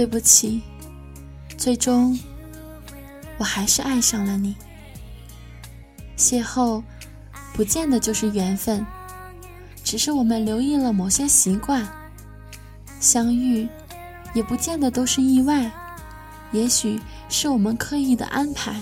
[0.00, 0.62] 对不起，
[1.58, 2.18] 最终
[3.36, 4.56] 我还是爱上了你。
[6.16, 6.82] 邂逅
[7.52, 8.86] 不见得就是缘分，
[9.84, 11.84] 只是我们留意了某些习惯；
[12.98, 13.68] 相遇
[14.32, 15.70] 也不见得都是意外，
[16.50, 18.80] 也许是我们刻意的安排。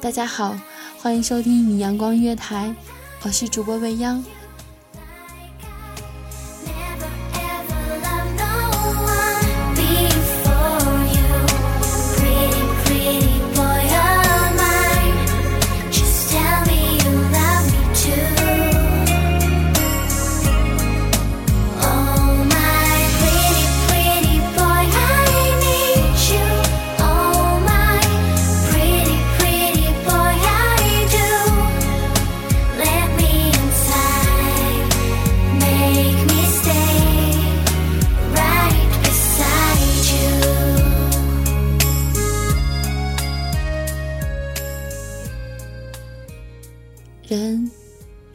[0.00, 0.56] 大家好，
[1.00, 2.72] 欢迎收听米阳光月台，
[3.22, 4.22] 我是主播未央。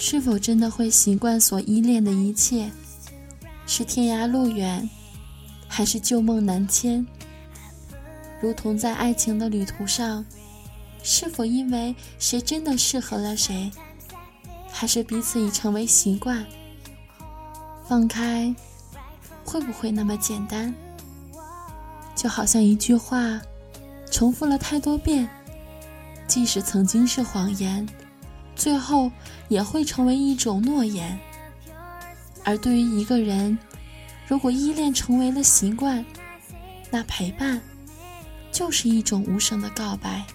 [0.00, 2.70] 是否真的会习惯所依恋的一切？
[3.66, 4.88] 是天涯路远，
[5.66, 7.04] 还是旧梦难牵？
[8.40, 10.24] 如同在爱情的旅途上，
[11.02, 13.72] 是否因为谁真的适合了谁，
[14.70, 16.46] 还是彼此已成为习惯？
[17.88, 18.54] 放开，
[19.44, 20.72] 会不会那么简单？
[22.14, 23.40] 就好像一句话，
[24.12, 25.28] 重复了太多遍，
[26.28, 27.84] 即使曾经是谎言。
[28.58, 29.10] 最后
[29.48, 31.18] 也会成为一种诺言。
[32.44, 33.56] 而对于一个人，
[34.26, 36.04] 如果依恋成为了习惯，
[36.90, 37.60] 那陪伴
[38.50, 40.26] 就是一种无声的告白。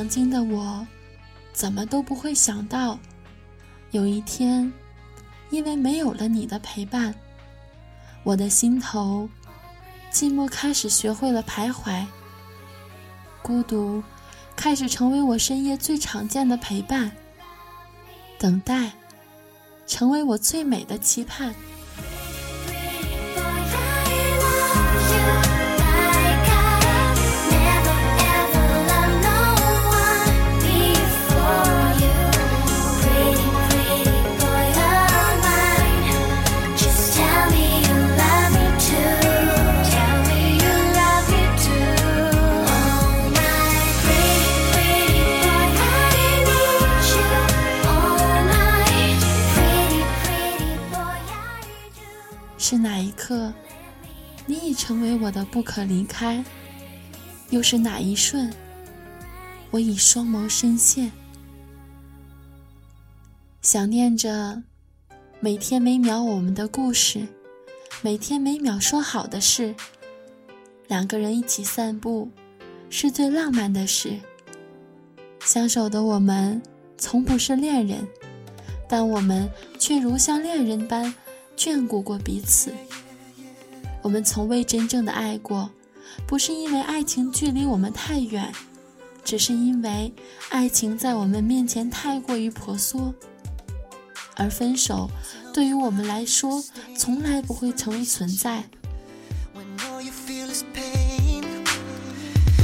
[0.00, 0.86] 曾经的我，
[1.52, 2.98] 怎么都不会想到，
[3.90, 4.72] 有一天，
[5.50, 7.14] 因为没有了你的陪伴，
[8.22, 9.28] 我的心头
[10.10, 12.06] 寂寞开始学会了徘徊，
[13.42, 14.02] 孤独
[14.56, 17.12] 开始成为我深夜最常见的陪伴，
[18.38, 18.92] 等待
[19.86, 21.54] 成为我最美的期盼。
[52.62, 53.54] 是哪一刻，
[54.44, 56.44] 你已成为我的不可离开？
[57.48, 58.52] 又是哪一瞬，
[59.70, 61.10] 我已双眸深陷，
[63.62, 64.62] 想念着
[65.40, 67.26] 每天每秒我们的故事，
[68.02, 69.74] 每天每秒说好的事。
[70.86, 72.28] 两个人一起散步，
[72.90, 74.20] 是最浪漫的事。
[75.40, 76.60] 相守的我们，
[76.98, 78.06] 从不是恋人，
[78.86, 79.48] 但我们
[79.78, 81.14] 却如像恋人般
[81.60, 82.72] 眷顾过彼此。
[84.00, 85.68] 我们从未真正的爱过，
[86.26, 88.50] 不是因为爱情距离我们太远，
[89.22, 90.10] 只是因为
[90.48, 93.14] 爱情在我们面前太过于婆娑。
[94.36, 95.10] 而分手
[95.52, 96.64] 对于我们来说，
[96.96, 98.64] 从来不会成为存在。
[99.54, 101.44] When all you feel is pain,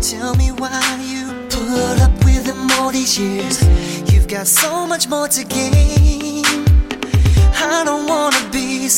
[0.00, 3.60] tell me why you put up with him all these years.
[4.06, 6.17] You've got so much more to gain.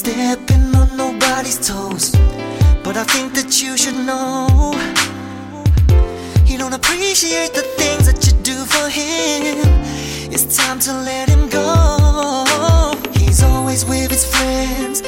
[0.00, 2.12] Stepping on nobody's toes,
[2.82, 4.73] but I think that you should know.
[6.47, 9.58] You don't appreciate the things that you do for him.
[10.32, 12.94] It's time to let him go.
[13.12, 15.02] He's always with his friends,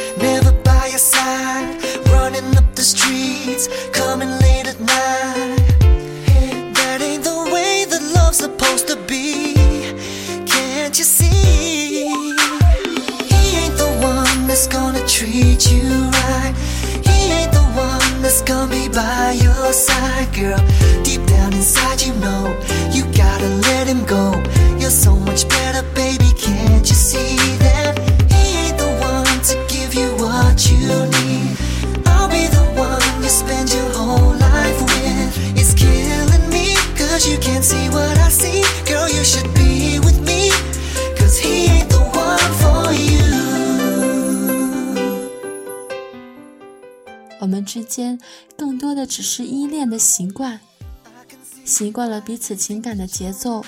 [19.73, 20.59] side, girl.
[21.03, 22.72] Deep down inside, you know
[47.73, 48.21] 之间
[48.55, 50.61] 更多的只是依恋的习惯，
[51.65, 53.65] 习惯了彼此情感的节奏，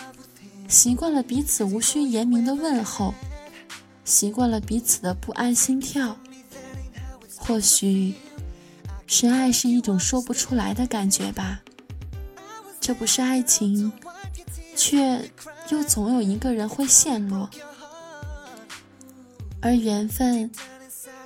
[0.68, 3.14] 习惯了彼此无需言明的问候，
[4.04, 6.18] 习惯了彼此的不安心跳。
[7.38, 8.12] 或许，
[9.06, 11.62] 深爱是一种说不出来的感觉吧。
[12.78, 13.90] 这不是爱情，
[14.76, 15.30] 却
[15.70, 17.48] 又总有一个人会陷落，
[19.62, 20.50] 而缘分，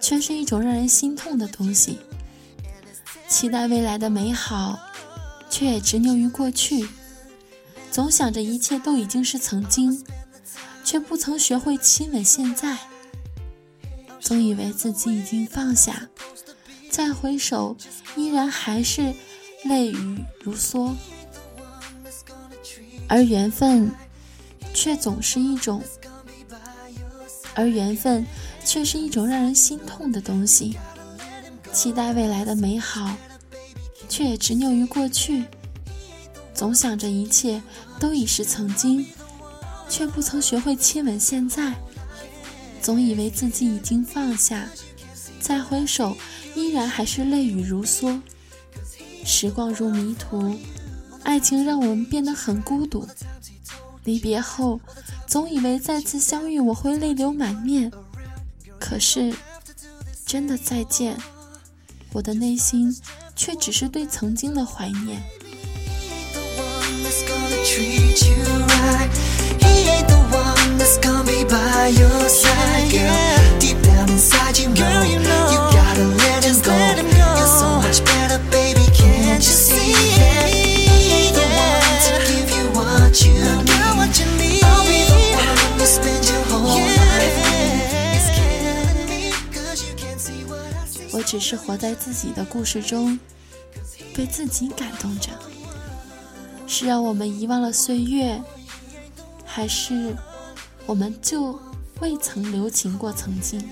[0.01, 1.99] 却是一种让人心痛的东西。
[3.29, 4.79] 期待未来的美好，
[5.51, 6.89] 却也执拗于过去。
[7.91, 10.03] 总想着一切都已经是曾经，
[10.83, 12.79] 却不曾学会亲吻现在。
[14.21, 16.09] 总以为自己已经放下，
[16.91, 17.77] 再回首，
[18.17, 19.15] 依然还是
[19.65, 20.95] 泪雨如梭。
[23.09, 23.91] 而缘分，
[24.75, 25.83] 却总是一种，
[27.55, 28.27] 而缘分，
[28.65, 30.77] 却是一种让人心痛的东西。
[31.79, 33.09] 期待未来的美好，
[34.09, 35.45] 却也执拗于过去。
[36.53, 37.63] 总想着一切
[38.01, 39.07] 都已是曾经，
[39.89, 41.73] 却不曾学会亲吻现在。
[42.83, 44.69] 总以为自己已经放下，
[45.41, 46.17] 再回首，
[46.57, 48.21] 依然还是泪雨如梭。
[49.25, 50.59] 时光如迷途，
[51.23, 53.07] 爱情让我们变得很孤独。
[54.03, 54.81] 离别后，
[55.29, 57.93] 总以为再次相遇我会泪流满面，
[58.81, 59.33] 可是，
[60.27, 61.17] 真的再见。
[62.13, 62.97] 我的内心
[63.37, 65.23] 却只是对曾经的怀念。
[66.33, 67.09] the one
[91.29, 93.21] 只是活在自己的故事中，
[94.15, 95.29] 被自己感动着。
[96.67, 98.43] 是让我们遗忘了岁月，
[99.45, 100.17] 还是
[100.87, 101.61] 我们就
[102.01, 103.63] 未曾留情过曾经？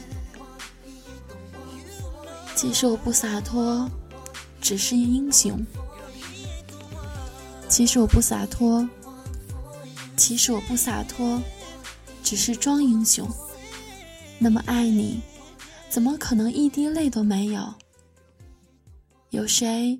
[2.55, 3.91] 既是我不洒脱，
[4.61, 5.65] 只是英雄。
[7.71, 8.87] 其实我不洒脱，
[10.15, 11.41] 其实我不洒脱，
[12.23, 13.27] 只是装英雄。
[14.39, 15.23] 那么爱你，
[15.88, 17.75] 怎么可能一滴泪都没有？
[19.31, 19.99] 有谁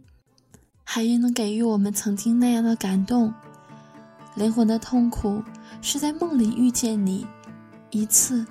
[0.85, 3.33] 还能给予我们曾经那样的感动？
[4.35, 5.43] 灵魂的痛苦
[5.81, 7.26] 是在梦里遇见你，
[7.90, 8.47] 一次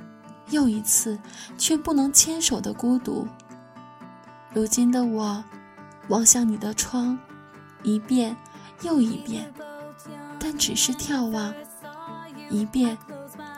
[0.50, 1.18] 又一次，
[1.58, 3.28] 却不能牵手的孤独。
[4.52, 5.44] 如今的我，
[6.08, 7.18] 望向你的窗，
[7.84, 8.36] 一遍
[8.82, 9.54] 又一遍，
[10.40, 11.54] 但只是眺望，
[12.50, 12.98] 一遍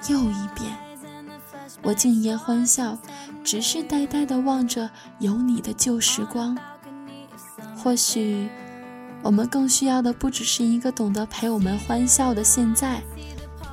[0.10, 0.78] 又一遍。
[1.84, 2.98] 我竟言欢笑，
[3.48, 4.90] 只是呆呆地望着
[5.20, 6.58] 有你的旧时光。
[7.78, 8.50] 或许，
[9.24, 13.02] 我们更需要的不只是一个懂得陪我们欢笑的现在，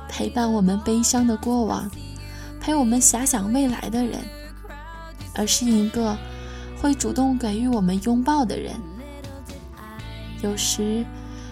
[0.07, 1.91] 陪伴我们悲伤的过往，
[2.61, 4.21] 陪我们遐想未来的人，
[5.35, 6.17] 而是一个
[6.81, 8.75] 会主动给予我们拥抱的人。
[10.41, 11.05] 有时，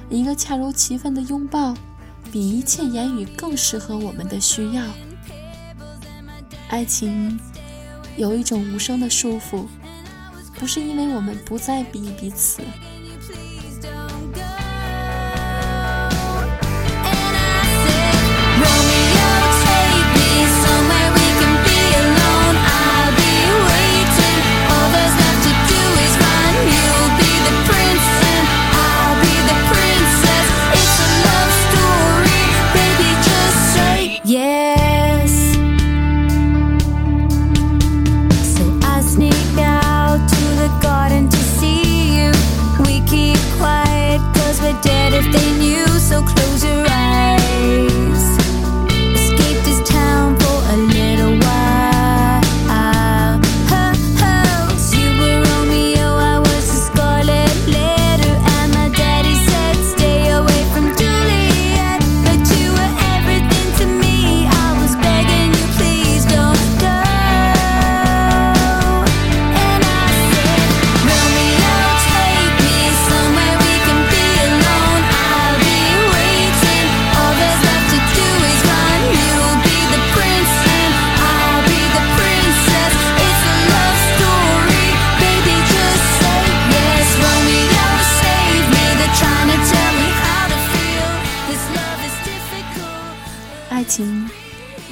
[0.09, 1.73] 一个恰如其分的拥抱，
[2.31, 4.81] 比一切言语更适合我们的需要。
[6.69, 7.37] 爱情
[8.17, 9.65] 有一种无声的束缚。
[10.63, 12.61] 不是因为我们不再比彼此。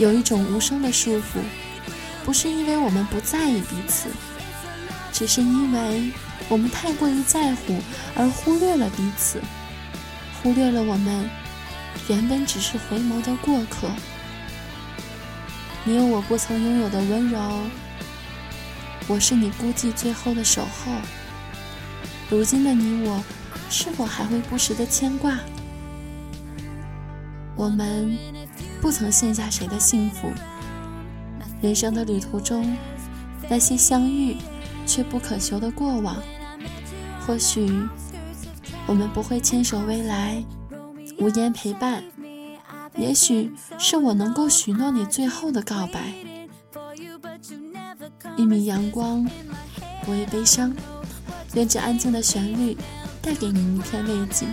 [0.01, 1.43] 有一种无声的束缚，
[2.25, 4.09] 不是因为我们不在意彼此，
[5.13, 6.11] 只是因为
[6.49, 7.79] 我们太过于在乎
[8.15, 9.39] 而忽略了彼此，
[10.41, 11.29] 忽略了我们
[12.07, 13.91] 原本只是回眸的过客。
[15.83, 17.39] 你有我不曾拥有的温柔，
[19.07, 20.93] 我是你孤寂最后的守候。
[22.27, 23.23] 如今的你我，
[23.69, 25.37] 是否还会不时的牵挂？
[27.55, 28.17] 我们
[28.81, 30.31] 不曾羡下谁的幸福。
[31.61, 32.75] 人生的旅途中，
[33.47, 34.35] 那些相遇
[34.87, 36.17] 却不可求的过往，
[37.25, 37.71] 或许
[38.87, 40.43] 我们不会牵手未来，
[41.19, 42.03] 无言陪伴。
[42.97, 46.13] 也许是我能够许诺你最后的告白。
[48.35, 49.23] 一米阳光，
[50.03, 50.75] 不畏悲伤。
[51.53, 52.75] 愿这安静的旋律
[53.21, 54.47] 带给你一片慰藉。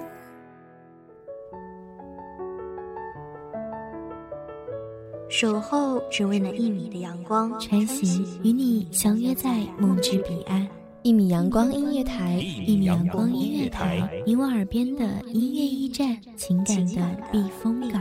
[5.29, 10.65] 守候只为那一米的阳光，穿行与你相约在梦之彼岸。
[11.03, 12.35] 一米阳光音乐台，
[12.65, 18.01] 一米阳光音乐台，你我耳边的音乐驿站，情感的避风港。